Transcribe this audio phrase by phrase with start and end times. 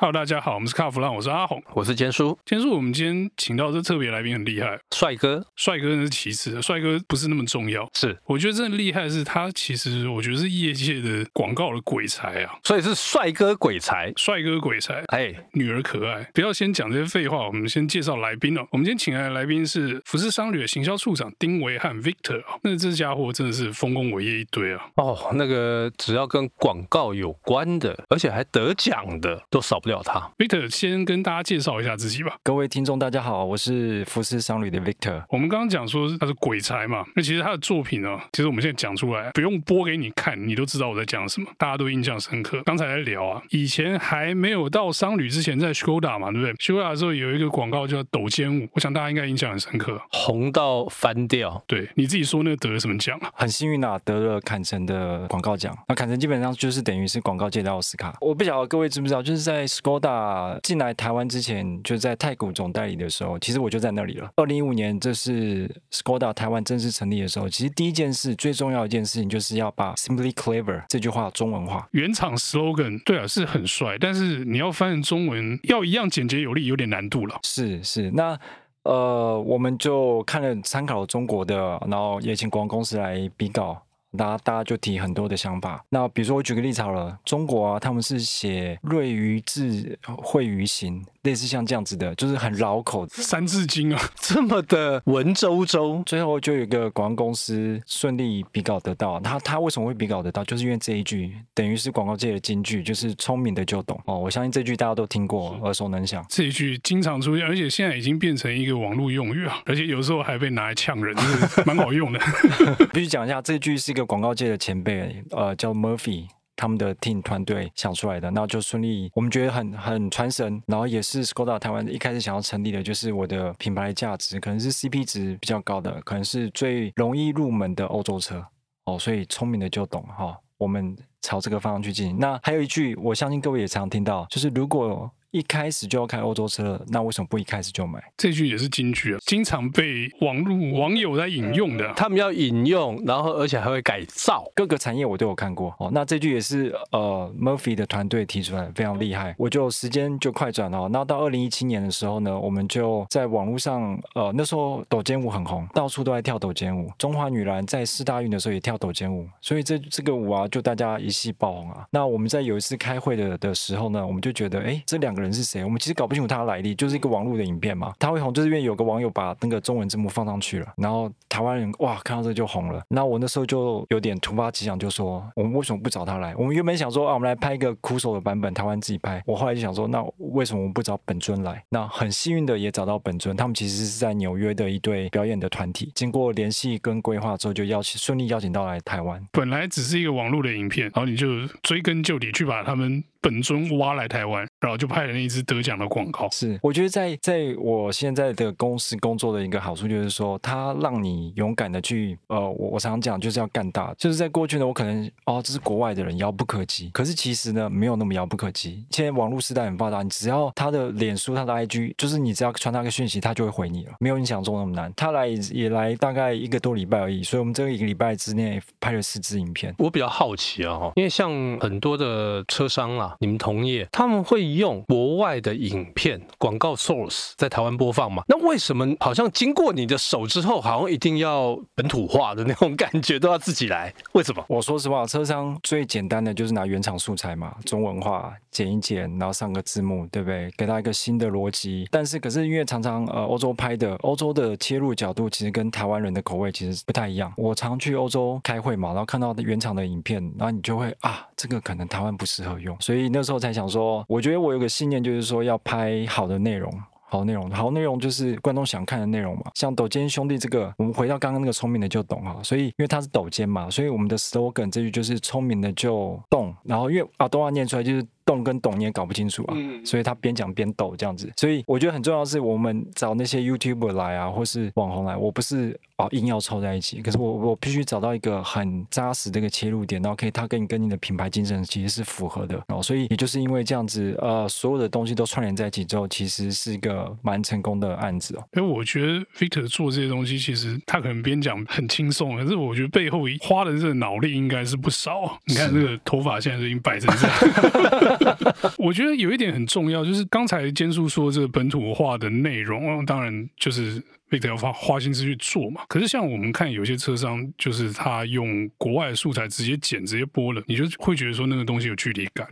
[0.00, 2.38] Hello，大家好，我们是卡弗朗，我是阿红，我是坚叔。
[2.46, 7.84] 坚叔，我们今天请到这特别来宾很厉害，帅哥，帅哥那是其次，帅哥不是那么重要。
[7.94, 16.22] 是，我觉得真的厉害的是他，其实我觉得是业界的广告的鬼才啊，所以是帅哥鬼才，帅哥鬼才，哎，女儿可爱。
[16.32, 18.64] 不要先讲这些废话，我们先介绍来宾哦。
[18.70, 24.80] 我们今天请来的来宾是服饰商旅的行销处长丁维汉 Victor，那这家伙真的是丰功伟业一堆啊。
[24.94, 30.30] 哦，那个只要跟广告有关的，而且还得奖的，都少不了他。
[30.38, 30.68] Victor。
[30.70, 32.36] 先跟大家介绍一下自己吧。
[32.44, 35.24] 各位听众，大家好，我是福斯商旅的 Victor。
[35.28, 42.62] 我们刚刚讲说他是鬼才嘛，那其实他的作品呢，其实我们现在讲出来，不用播给你看，你都知道我在讲什么，大家都印象深刻。
[42.64, 51.60] 刚才在聊啊，以前还没有到商旅之前，在 Skoda 嘛，对不对？Skoda 的时候有一个广告叫抖肩舞，我想大家应该印象很深刻，红到翻掉。
[51.66, 53.30] 对，你自己说那个得了什么奖啊？
[53.34, 55.76] 很幸运啊，得了坎城的广告奖。
[55.88, 58.14] 那坎城基本上就是等于是广告界的奥斯卡。
[58.20, 64.28] 我不晓得各位知不知道，就是在 Skoda 进来台湾之前，就在太古总代理的时候，其实我就在那里了。
[64.34, 67.48] 二零一五年，这是 Skoda 台湾正式成立的时候。
[67.48, 71.88] 其实第一件事，最重要一件事情，就是要把 Simply Clever 这句话中文化。
[71.92, 77.38] 原厂 slogan 对啊，是很帅，但是你要翻译中文，要一样简洁有力，有点难度了。
[77.44, 78.36] 是是，那
[78.82, 83.80] 呃，我们就看了参考中国的，然后也请广告公司来比稿。
[84.16, 85.84] 大家大家就提很多的想法。
[85.90, 91.04] 那比如说我举个例子好了，中国啊，他们是写“瑞于智，惠于行”。
[91.28, 96.02] 类似像这样子的，就是很绕口《三字经》啊， 这么的文绉绉。
[96.04, 99.20] 最后就有一个广告公司顺利比稿得到。
[99.20, 100.42] 他他为什么会比稿得到？
[100.44, 104.18] 就是因为这一句等于是广告界的金句，就是聪明的就懂哦。
[104.18, 106.24] 我相信这句大家都听过，耳熟能详。
[106.30, 112.18] 这一句经常出现，而且现在已经变成一个网络用语啊，而且有时候还被拿来呛人，就是蛮好用的。
[112.94, 116.28] 必须讲一下，这句是一个广告界的前辈，呃，叫 Murphy。
[116.58, 128.44] 他们的 team 团队想出来的，那就顺利，我们觉得很很传神，然后也是 Skoda 台湾一开始想要成立的，就是我的品牌价值可能是 CP 值比较高的，可能是最容易入门的欧洲车
[128.86, 132.18] 哦，所以聪明的就懂哈、我们朝这个方向去进。
[132.18, 135.10] 那还有一句，我相信各位也常听到，就是如果。
[135.30, 138.02] 一开始就要开欧洲车，那为什么不一开始就买？
[138.16, 141.92] 这句也是金句啊，经常被网络网友在引用的。
[141.94, 144.50] 他们要引用，然后而且还会改造。
[144.54, 145.90] 各个产业我都有看过哦。
[145.92, 149.34] 那这句也是呃 Murphy 的团队提出来，非常厉害。
[149.38, 150.88] 我就时间就快转了。
[150.88, 156.90] 那到二零一七年的时候呢，我们就在网络上呃那时候抖肩舞很红，到处都在跳抖肩舞。
[156.96, 161.86] 中华女篮在四大运的时候也跳抖肩舞，所以这这个舞啊就大家一夕爆红啊。
[161.90, 165.64] 那我们在有一次开会的的时候呢，我们就觉得哎这两人是谁？
[165.64, 167.92] 我们其实搞不清楚他的来历，就是一个网络的影片嘛。
[167.98, 172.82] 他会红，就是因为有个网友把那个中文字幕放上去了，然后台湾人哇看到这就红了。
[172.88, 176.34] 那我那时候就有点突发奇想，就说我们为什么不找他来？
[176.36, 179.22] 我们原本想说啊，我们来拍一个苦手的版本，台湾自己拍。
[179.26, 181.62] 我后来就想说，那为什么我们不找本尊来？
[181.68, 189.24] 那很幸运的也找到本尊，他们其实是在纽约的一对表演的团体，经过联系跟规划之后，就邀请顺利邀请到来台湾。
[189.32, 193.02] 本来只是一个网络的影片，然后你就追根究底去把他们。
[193.20, 196.28] 本尊挖来台湾，然后就拍了那一支得奖的广告。
[196.30, 203.92] 是，我觉得在在我现在的公司工作的一个好处就是说，它让你勇敢的去，呃，我我常常讲就是要干大。
[203.98, 208.84] 就是在过去呢，我可能哦，这是国外的人遥不可及，可是其实呢，没有那么遥不可及。
[208.90, 214.92] 现在网络时代很发达，你只要他的脸书、他的 IG，就是你只要传他个讯息，他就会回你了，没有你想中那么难。
[214.96, 219.74] 他来也来大概一个多礼拜而已，所以我们这个一个礼拜之内拍了四支影片。
[219.78, 221.30] 我比较好奇啊，因为像
[221.60, 223.07] 很多的车商啊。
[223.20, 228.22] 你们同业他们会用国外的影片广告 source 在台湾播放吗？
[228.28, 233.92] 那为什么好像经过你的手之后，好像一定要本土化的那种感觉都要自己来？
[234.12, 234.44] 为什么？
[234.48, 240.50] 我说实话，车商最简单的就是拿原厂素材嘛，中文化剪一剪，然后上个字幕，对不对？
[240.56, 241.86] 给他一个新的逻辑。
[241.90, 247.32] 但是可是因为常常呃欧洲拍的，欧洲的切入角度其实跟台湾人的口味其实不太一样。
[247.36, 252.97] 我常去欧洲开会嘛，然后看到原厂的影片，然后你就会啊，这个可能台湾不适合用，所以。
[252.98, 256.68] 所以那时候才想说，我觉得我有个信念，就是说要拍好的内容，
[257.08, 259.42] 好内容，好内容就是观众想看的内容嘛。
[259.54, 262.40] 像抖肩兄弟这个，我们回到刚刚那个聪明的就懂哈。
[262.42, 266.52] 所以因为他是抖肩嘛，所以我们的 slogan 这句就是聪明的就动。
[266.64, 268.04] 然后因为啊，都要念出来就是。
[268.28, 288.44] 动跟懂你也搞不清楚啊，所以他边讲边抖这样子，所以我觉得很重要的是，我们找那些 YouTuber 来啊，或是网红来，我不是啊硬要凑在一起，可是我我必须找到一个很扎实的一个切入点，然后可以他跟你跟你的品牌精神其实是符合的，然后所以也就是因为这样子，呃，所有的东西都串联在一起之后，其实是一个蛮成功的案子哦。
[288.52, 295.40] 因为我觉得 Victor 做这些东西，其实他可能边讲很轻松，可是我觉得背后花的这个脑力应该是不少。
[295.46, 298.17] 你看这个头发现在都已经摆成这样。
[298.78, 304.02] 我觉得有一点很重要，就是刚才坚叔说这个本土化的内容，当然就是。
[304.30, 305.82] Victor 要花花心思去做嘛？
[305.88, 312.46] 可是像我们看有些车商，就是他用国外的素材直接剪、直接播了，你就会觉得说那个东西有距离感，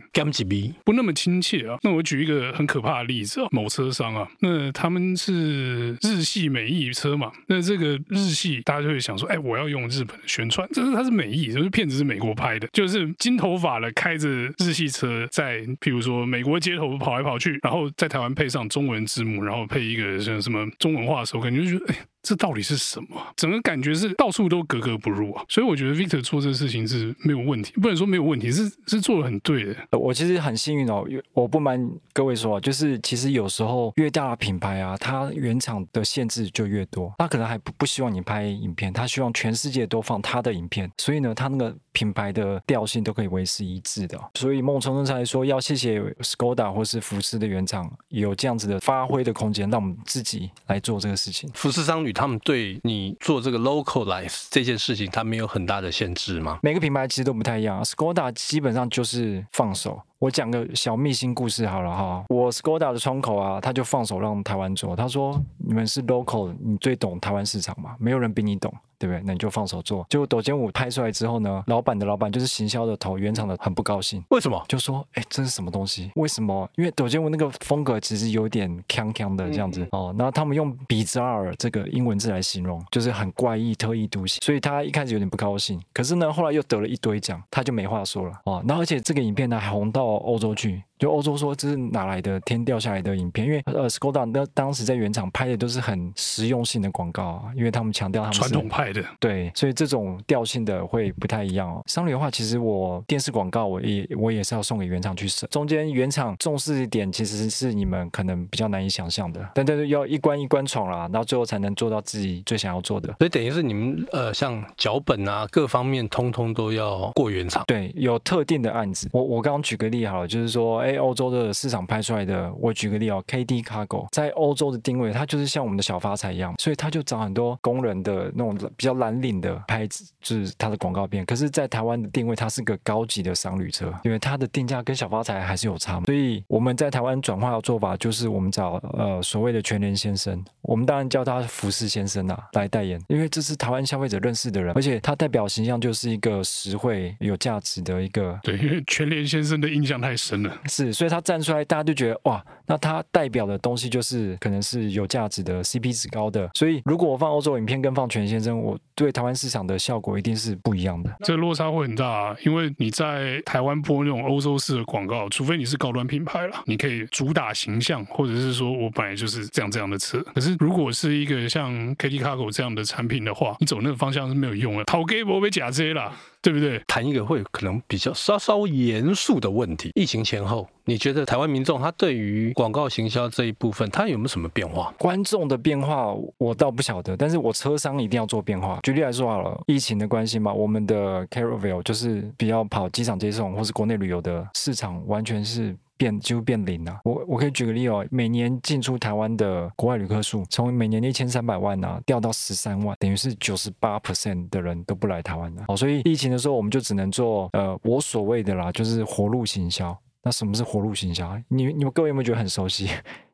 [0.83, 1.77] 不那么亲切啊。
[1.83, 14.27] 那我举一个很可怕的例子啊，某车商啊，那他们是日系美意车嘛，那这个日系大家就会想说，哎，我要用日本的宣传，这是它是美意，就是片子是美国拍的，就是金头发的开着
[14.57, 21.66] 日系车在，譬如说美国街头跑来跑去，然后在台湾配上中文字幕，然后配一个像什么中文化的时候，感觉。
[21.66, 22.16] 就哎。
[22.27, 23.07] 这到底是什么？
[23.37, 25.45] 整个感觉是到处都格格不入啊！
[25.47, 29.97] 所以我觉得 Victor 做这个事情是没有问题，不能说没有问题，是是做的很对的。
[29.97, 44.19] 我其实很幸运哦，我不瞒各位说，就是其实有时候越大的品牌啊，它原厂的限制就越多，它可能还不不希望你拍影片，它希望全世界都放它的影片，所以呢，它那个品牌的调性都可以维持一致的。
[44.33, 51.49] 所以孟冲生才说，要谢谢 Skoda 或是福斯的原厂有这样子的发挥的空间，让我们自己来做这个事情。
[51.53, 52.16] 福斯商旅。
[52.17, 56.57] 他们对你做这个 localize 这件事情，他没有很大的限制吗？
[56.63, 57.83] 每个品牌其实都不太一样。
[57.83, 60.01] Skoda 基本上就是放手。
[60.17, 64.95] 我讲个小秘辛故事好了哈，我 Skoda 的窗口啊，他就放手让台湾做。
[64.95, 69.21] 他说：“你们是 local，你最懂台湾市场嘛，没有人比你懂。”对不对？
[69.25, 70.05] 那你就放手做。
[70.09, 74.23] 结果抖肩舞拍出来之后呢，老板的老板就是行销的头，原厂的很不高兴。
[74.29, 74.63] 为什么？
[74.67, 76.11] 就说：“哎，这是什么东西？
[76.15, 76.69] 为什么？
[76.75, 80.15] 因为抖肩舞那个风格其实有点锵锵的这样子、嗯、哦。
[80.17, 84.39] 然后他们用 bizarre 这个英文字来形容，就是很怪异、特异独行。
[84.43, 85.81] 所以他一开始有点不高兴。
[85.93, 88.63] 可是呢，后来又得了一堆奖，他就没话说了哦。
[88.67, 93.45] 然后而且这个影片呢还红到欧洲去。”就欧洲说这是哪来的天掉下来的影片？
[93.45, 101.83] 因为呃，Skoda 那当时在原厂拍的都是很实用性的广告啊，因为他们强调他们传统派的，对，所以这种调性的会不太一样哦。
[101.85, 113.13] 商旅的话，其实我电视广告我也我也是要送给原厂去审，中间原厂重视一点，其实是你们可能比较难以想象的，但但是要一关一关闯啦，然后最后才能做到自己最想要做的。
[113.19, 117.63] 所以等于是你们呃，像脚本啊，各方面通通都要过原厂。
[117.67, 120.86] 对，有特定的案子，我我刚刚举个例好了，就是说。
[120.87, 131.25] 哎，欧洲的市场拍出来的，我举个例哦，KD Cargo 在欧洲的定位，它就是像我们的小发财一样，所以它就找很多工人的那种比较蓝领的牌子，就是它的广告片。
[131.25, 135.99] 可是，在台湾的定位，它是个高级的商旅车，因为它的定价跟小发财还是有差。
[136.05, 148.39] 所以我们在台湾转化的做法，就是我们找呃所谓的全联先生，我们当然叫他服饰先生啊来代言，因为这是台湾消费者认识的人，而且他代表形象就是一个实惠、有价值的一个。
[148.43, 150.57] 对，因为全联先生的印象太深了。
[150.77, 156.47] 是，所以他站出来，大家就觉得哇，那他代表的东西就是可能是有价值的，CP 值高的。
[156.53, 161.11] 所以如果我放欧洲影片跟放全先生，我对台湾市场的效果一定是不一样的。
[161.23, 170.21] 这落差会很大啊，因为你在台湾播那种欧洲式的广告，除非你是高端品牌了，你可以主打形象，或者是说我本来就是这样这样的车。
[170.35, 176.13] 可是如果是一个像 K T Cargo 这样的产品的话，你走那个方向是没有用的，讨给我被假这啦。
[176.47, 176.81] 对不对？
[176.87, 179.91] 谈一个会可能比较稍稍严肃的问题。
[179.95, 184.93] 疫情前后，你觉得台湾民众他对于广告行销这一部分，他有没有什么变化？
[184.97, 188.79] 观众的变化我倒不晓得，但是我车商一定要做变化。
[188.83, 195.75] 举例来说好了，疫情的关系嘛，我们的 Caravelle 就是比较跑机场接送或是国内旅游的市场，完全是。
[195.97, 196.99] 变几乎变零了。
[197.03, 205.65] 我我可以举个例哦，每年进出台湾的国外旅客数，从每年的一千三百万啊，掉到十三万，等于是九十八 percent 的人都不来台湾了。
[205.67, 209.97] 哦，所以疫情的时候，我们就只能做呃，我所谓的啦，就是活路行销。
[210.23, 211.39] 那什么是活路行销？
[211.47, 212.85] 你你们各位有没有觉得很熟悉？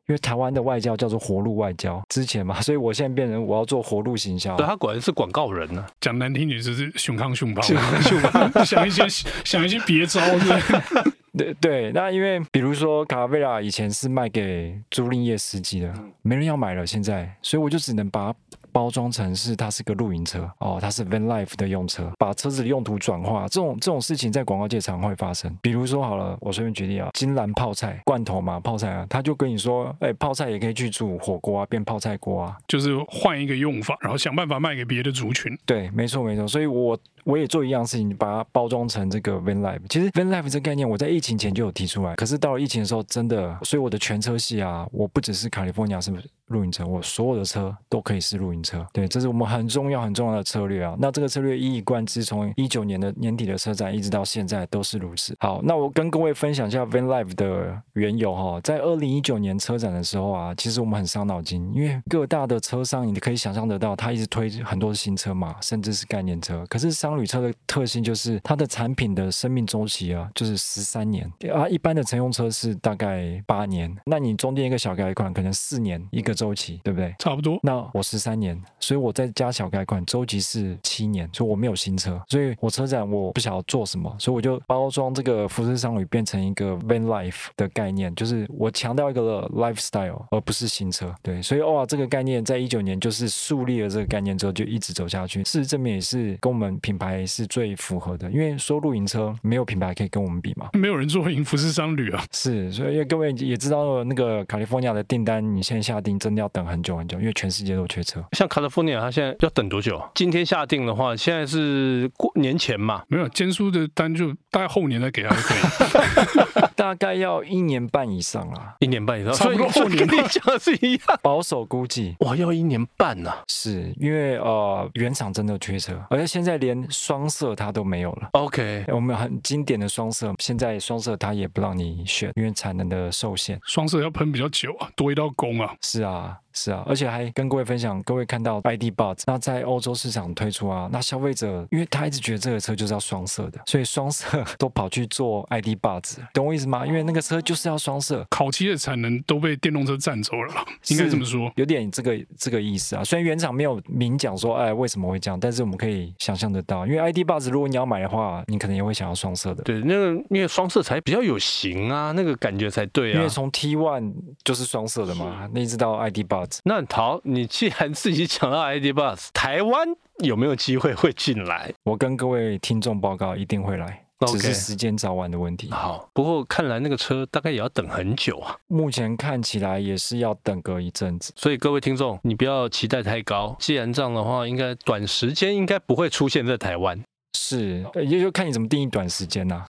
[0.06, 4.54] 因为台湾的外交叫做活路外交，之前嘛，所以我现在变成我要做活路行销。
[4.54, 7.64] 对，他果然是广告人呢、啊，讲难听点就是熊康熊胖，
[8.66, 9.08] 想一些
[9.44, 11.12] 想一些别招是。
[11.36, 18.38] 对对，那因为比如说卡维拉以前是卖给租赁业司机的，没人要买了，现在，所以我就只能把它
[18.70, 25.52] 包装成是它是个露营车哦，它是 van life 的用车，把车子的用途转化，这种这种事情在广告界常会发生。
[25.60, 35.56] 比如说好了，我随便举例啊，金兰泡菜罐头嘛，泡菜啊，他就跟你说，哎，泡菜也可以去煮火锅啊，变泡菜锅啊，就是换一个用法，然后想办法卖给别的族群。
[35.66, 36.96] 对，没错没错，所以我。
[37.24, 39.80] 我也做一样事情，把它包装成这个 van life。
[39.88, 46.12] 其实 van life 这个概念，我在疫情前就有提出来，可是到了疫情的时候，真的，所以我的全车系啊，我不只是 California 是
[46.48, 48.86] 露营车，我所有的车都可以是露营车。
[48.92, 50.94] 对，这是我们很重要很重要的策略啊。
[50.98, 55.34] 那这个策略一以贯之，从一九年的年底的车展一直到现在都是如此。
[55.40, 58.60] 好，那我跟各位分享一下 Van Life 的缘由哈。
[58.60, 66.64] 在二零一九年车展的时候啊，其实我们很伤脑筋，因为各大的车商你可以想象得到，他一直推很多新车嘛，甚至是概念车。
[66.68, 77.14] 可是商旅车的特性就是它的产品的生命周期啊，就是十三年啊，一般的乘用车是大概八年，那你中间一个小改款可能四年一个周期，对不对？
[77.18, 77.58] 差不多。
[77.62, 91.12] 那我十三年，所以我再加小改款，周期是七年，所以我没有新车，所以我车展我不想要做什么，所以我就包装这个福斯商旅变成一个 van life 的概念，就是我强调一个 lifestyle，而不是新车。
[91.22, 95.42] 对，所以哇，这个概念在一九年就是树立了这个概念之后，就一直走下去。
[95.44, 102.24] 事实证明也是跟我们品牌是最符合的，因为说露营车没有品牌可以跟我们比嘛，没有人做营服饰商旅啊。
[102.32, 108.24] 是，所以因为各位也知道那个 California 的订单，你现在下订真的要等很久很久，因为全世界都缺车。
[108.32, 110.02] 像 California，它现在要等多久？
[110.14, 113.02] 今天下订的话，现在是过年前嘛？
[113.08, 116.43] 没有，坚叔的单就大概后年再给他就可以。
[116.76, 121.00] 大概要一年半以上啊，一年半以上，差不多后年跟你讲的是一样。
[121.22, 123.42] 保守估计，哇，要一年半呢、啊！
[123.48, 128.28] 是因为呃，原厂真的缺车，而且现在连双色它都没有了。
[128.32, 133.60] OK，我们很经典的双色，现在双色它也不让你选，因为产能的受限。
[133.64, 135.74] 双色要喷比较久啊，多一道工啊。
[135.80, 136.38] 是啊。
[136.54, 146.86] 是啊，而且还跟各位分享，各位看到 ID Buzz，那在欧洲市场推出啊，那消费者因为他一直觉得这个车就是要双色的，所以双色 都跑去做 ID Buzz，懂我意思吗？
[146.86, 150.54] 因为那个车就是要双色，烤漆的产能都被电动车占走了，
[150.88, 153.02] 应该这么说，有点这个这个意思啊。
[153.02, 159.64] 虽然原厂没有明讲说，哎，为什么会这样，但是我们可以想象得到，因为 ID Buzz 如果你要买的话，你可能也会想要双色的。
[159.64, 163.16] 对，那个因为双色才比较有型啊，那个感觉才对啊。
[163.16, 166.18] 因为从 T One 就是双色的嘛，那一直到 ID
[166.64, 167.20] 那陶。
[167.24, 171.72] 你既然自己讲到 ID Buzz，台湾有没有机会会进来？
[171.84, 175.70] 我跟各位听众报告，一定会来.只是时间早晚的问题。
[175.70, 178.56] 好，不过看来那个车大概也要等很久啊。
[178.68, 183.54] 目前看起来也是要等个一阵子，所以各位听众，你不要期待太高。
[183.58, 186.98] 既然这样的话，应该短时间应该不会出现在台湾。
[187.36, 189.66] 是，也就看你怎么定义短时间呐、啊。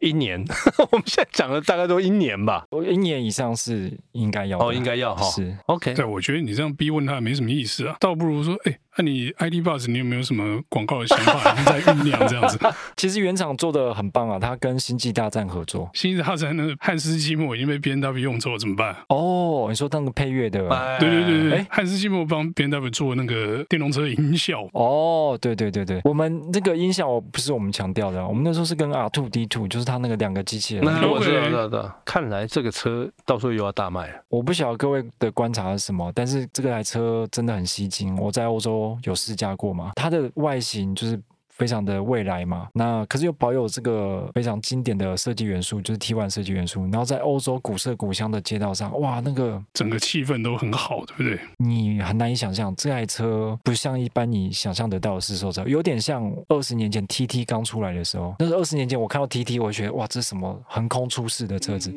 [0.00, 0.42] 一年，
[0.90, 2.64] 我们现在讲的大概都一年吧。
[2.88, 5.24] 一年以上是应该要，哦，应该要哈。
[5.30, 5.94] 是，OK。
[5.94, 8.78] 对，我觉得你这样逼问他没什么意思啊，倒不如说，哎。
[8.98, 11.54] 那你 ID Buzz，你有没有什么广告的想法？
[11.56, 12.58] 你在酝酿这样子。
[12.96, 15.88] 其实原厂做的很棒啊，他跟星际大战合作。
[15.94, 18.96] 星际大战的汉斯季默已经被 BMW 用走了，怎么办？
[19.08, 20.58] 哦，你说当个配乐的？
[20.98, 24.68] 对对对对，汉斯季默帮 BMW 做那个电动车音效。
[24.72, 30.84] 哦，对对对对，我们这个音效不是我们强调的，我们那时候是跟 R Two D Two，就是他那个两个机器人。
[30.84, 32.02] 那我知道，知道，知道。
[32.04, 34.14] 看来这个车到时候又要大卖了。
[34.28, 38.16] 我不晓得各位的观察是什么，但是这个台车真的很吸睛。
[38.16, 46.82] 我在欧洲有试驾过嘛，它的外形就是非常的未来嘛，那可是又保有这个非常经典的设计元素，就是 T one 设计元素。
[46.82, 51.36] 然后在欧洲古色古香的街道上，哇，那个整个气氛都很好，对不对？
[51.56, 58.36] 你很难以想象这台车不像一般你想象得到的试售车，有点像二十年前 TT 刚出来的时候。
[58.38, 61.92] 那是二十年前我看到 TT，我觉得哇，这是什么横空出世的车子。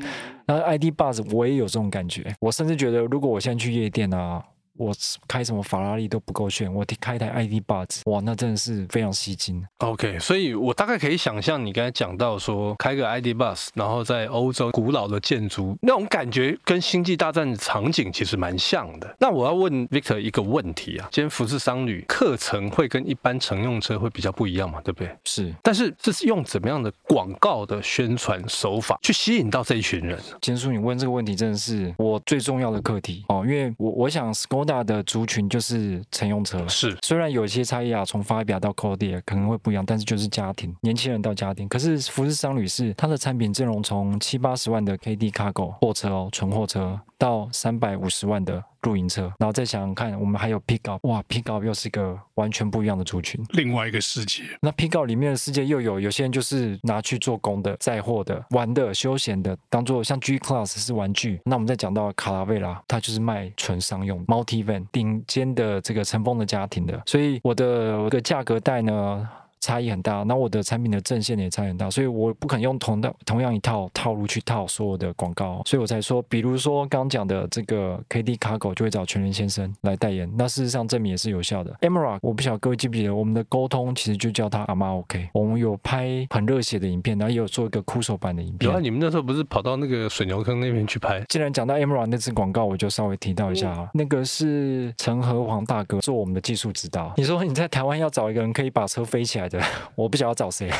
[0.48, 4.44] 然后 ID Buzz 我也有这种感觉，我甚至觉得如果我现在去夜店啊。
[4.82, 4.94] 我
[5.28, 9.64] 开什么法拉利都不够炫，我开一台 ID Buzz，哇，那真的是非常吸睛。
[9.78, 19.16] OK，所以我大概可以想象你刚才讲到说开个 ID Buzz，然后在欧洲古老的建筑那种感觉，跟星际大战的场景其实蛮像的。
[19.20, 24.82] 那我要问 Victor 一个问题啊，今天服饰商旅课程会跟一般乘用车会比较不一样嘛？
[24.84, 25.16] 对不对？
[25.24, 30.20] 是，但是这是用怎么样的广告的宣传手法去吸引到这一群人？
[30.42, 34.34] 坚叔，你问这个问题真的是我最重要的课题哦，因为我我想
[34.72, 41.68] 大的族群就是乘用车，是虽然有一些差异啊，从法比亚到 Kodiaq 可能会不一样，但是就是家庭年轻人到家庭。
[41.68, 54.42] 可是福斯商旅是它的产品阵容从七八十万的 KD Cargo 货车哦，纯货车到三百五十万的露营车，然后再想想看，我们还有 Pickup，哇，Pickup 又是一个完全不一样的族群，另外一个世界。
[54.60, 61.40] 那 Pickup 里面的世界又有有些人就是拿去做工的、载货的、玩的、休闲的，当做像 G Class 是玩具。
[61.46, 67.00] 那我们再讲到卡拉维拉，它就是卖纯商用 Multi Van 顶尖的这个尘封的家庭的。
[67.06, 69.30] 所以我的我的价格带呢，
[69.62, 81.72] 差异很大，那我的产品的阵线也差异很大，所以我不肯用同的同样一套套路去套所有的广告，所以我才说，比如说刚讲的这个 KD Cargo 就会找全联先生来代言，那事实上证明也是有效的。
[81.82, 88.70] Amerok 我不晓得各位记不记得，我们的沟通其实就叫他阿妈 OK，我们有拍很热血的影片，然后也有做一个枯手版的影片。
[88.70, 91.24] 有啊，你们那时候不是跑到那个水牛坑那边去拍？
[91.30, 97.14] 既然讲到 Amerok 那支广告，我就稍微提到一下啊，那个是陈和黄大哥做我们的技术指导。
[97.16, 99.62] 你说你在台湾要找一个人可以把车飞起来对，
[99.96, 100.72] 我不想要找谁，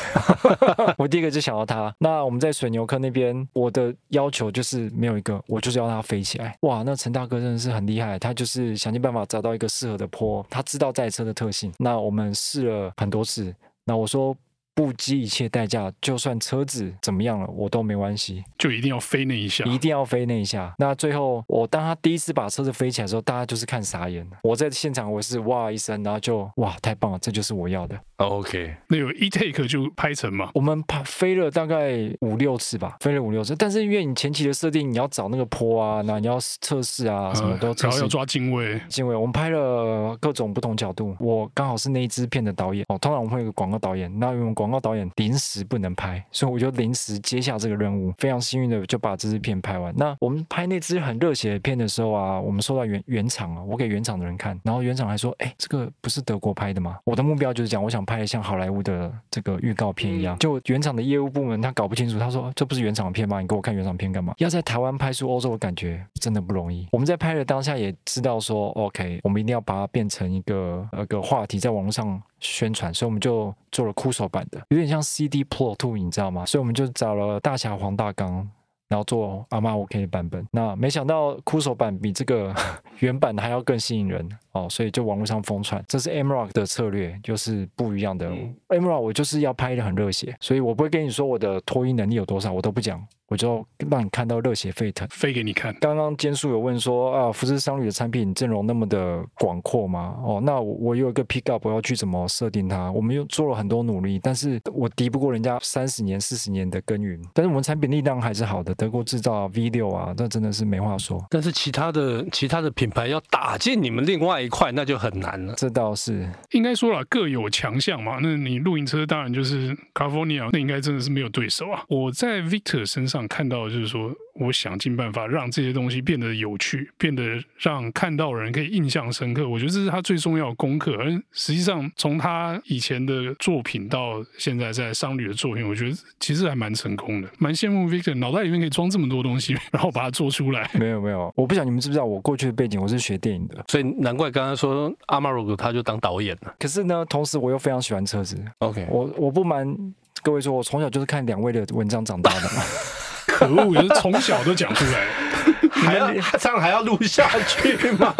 [0.96, 1.94] 我第一个就想要他。
[1.98, 6.56] 那我们在水牛坑那边，我的要求就是没有一个，我就是要他飞起来。
[6.62, 11.70] 哇，那陈大哥真的是很厉害，他就是想尽办法找到一个适合的坡，他知道赛车的特性。
[11.78, 14.34] 那我们试了很多次，那我说。
[14.74, 20.74] 不计一切代价，就算车子怎么样了，我都没关系，就一定要飞那一下，一定要飞那一下。
[20.78, 24.38] 那最后，我当他第一次把车子飞起来的时候，大家就是看傻眼了。
[24.42, 27.98] 我在现场，我是哇一声，然后就哇太棒了，这就是我要的。
[28.16, 30.50] OK，那有一 take 就拍成吗？
[30.54, 33.54] 我们拍飞了大概五六次吧，飞了五六次。
[33.56, 39.16] 但是因为你前期的设定，你要找那个坡啊，那你要测试啊，什么都测试，然后要抓经纬，经纬。
[39.16, 41.16] 我们拍了各种不同角度。
[41.18, 49.92] 我刚好是那一支片的导演哦，通常我们会有个广告导演，那因为广告导演临时不能拍，所以我就临时接下这个任务，非常幸运的就把这支片拍完。
[49.96, 56.96] 那我们拍那支很热血的片的时候啊，我们收到原原厂啊，我给原厂的人看，然后原厂还说，哎，这个不是德国拍的吗？
[57.02, 60.38] 我的目标就是讲，我想拍像好莱坞的这个预告片一样。
[60.38, 63.40] 就原厂的业务部门他搞不清楚，他说这不是原厂片吗？
[63.40, 64.32] 你给我看原厂片干嘛？
[64.38, 66.86] 要在台湾拍出欧洲的感觉，真的不容易。
[66.92, 72.22] 我们在拍的当下也知道说，OK，我们一定要把它变成一个呃个话题，在网络上。
[72.42, 76.44] 宣传，所以我们就做了枯手版的，有点像 CD Pro Two，你知道吗？
[76.44, 78.46] 所以我们就找了大侠黄大刚，
[78.88, 80.44] 然后做阿妈 OK 的版本。
[80.50, 82.52] 那没想到枯手版比这个
[82.98, 85.82] 原版的还要更吸引人哦，所以就网络上疯传。
[85.88, 88.28] 这是 Amerok 的策略，就是不一样的。
[88.28, 93.02] 嗯、Amerok 我就是要拍的很热血，所以我不会跟你说我的脱衣能力有多少，我都不讲。
[93.28, 95.74] 我就让你看到热血沸腾，飞给你看。
[95.80, 100.18] 刚刚坚叔有问说啊，福斯商旅的产品阵容那么的广阔吗？
[100.22, 102.92] 哦，那我有一个 pick up，我要去怎么设定它？
[102.92, 107.18] 我们又做了很多努力，但是我敌不过人家三十年、四十年的耕耘。
[107.32, 111.24] 但是我们产品力量还是好的，德国制造 V 六啊，那真的是没话说。
[111.30, 115.54] 但是其他的其他的品牌要打进你们另外一块，那就很难了。
[115.56, 118.18] 这倒是应该说了，各有强项嘛。
[118.20, 121.82] 那你露营车当然就是 California，那应该真的是没有对手啊。
[121.88, 123.22] 我在 Victor 身上。
[123.28, 127.22] 看到就是说，我想尽办法让这些东西变得有趣，变得
[127.58, 129.48] 让看到人可以印象深刻。
[129.48, 130.94] 我觉得这是他最重要的功课。
[130.96, 137.28] 而实际上，从他以前的作品到现在在商旅的作品，我觉得其实还蛮成功的。
[137.38, 140.70] 蛮羡慕 Victor 脑袋里面可以装这么多东西， 然后把它做出来。
[140.74, 146.54] 没有没有，我不晓得你们知不知道我过去的背景，我是学电影的，所以难怪刚刚说阿马鲁他就当导演了。
[146.58, 148.42] 可是呢，同时我又非常喜欢车子。
[148.58, 149.76] OK，我我不瞒
[150.22, 152.62] 各位说，我从小就是看两位的文章长大的嘛。
[153.26, 155.06] 可恶，就是从小都讲出来，
[155.70, 158.14] 还要这样还要录下去吗？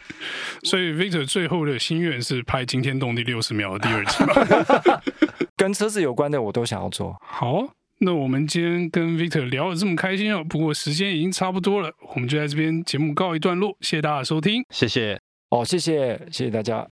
[0.64, 5.00] 所以 Victor 最后的心愿是拍惊天动地六十秒的第二集嘛？
[5.56, 7.16] 跟车子有关的我都想要做。
[7.22, 7.66] 好，
[8.00, 15.18] 那我们今天跟 Victor 聊得这么开心哦，不过时间已经差不多了，我们就在这边节目告一段落，谢谢大家收听，谢谢，
[15.50, 16.86] 哦，谢谢，谢谢大家。